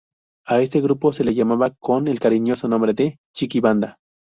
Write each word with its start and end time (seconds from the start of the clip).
A 0.47 0.59
este 0.61 0.81
grupo 0.81 1.13
se 1.13 1.23
le 1.23 1.35
llamaba 1.35 1.75
con 1.79 2.07
el 2.07 2.19
cariñoso 2.19 2.67
nombre 2.67 2.95
de 2.95 3.19
Chiqui-Banda. 3.35 3.99